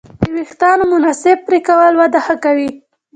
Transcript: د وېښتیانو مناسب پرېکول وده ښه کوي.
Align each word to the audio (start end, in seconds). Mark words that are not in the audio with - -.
د 0.19 0.21
وېښتیانو 0.35 0.83
مناسب 0.93 1.37
پرېکول 1.47 1.93
وده 1.97 2.19
ښه 2.25 2.35
کوي. 2.43 2.69